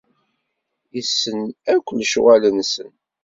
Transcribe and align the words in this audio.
Issen 0.99 1.39
akk 1.73 1.87
lecɣal-nsen. 1.97 2.91